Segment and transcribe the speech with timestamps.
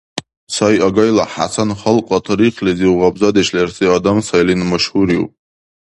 [0.55, 5.31] Сай Агайла ХӀясан халкьла тарихлизив гъабзадеш лерси адам сайлин машгьуриуб.